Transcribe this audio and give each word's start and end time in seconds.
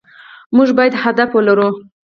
مونږ 0.55 0.69
بايد 0.77 0.93
هدف 1.03 1.29
ولرو 1.33 1.69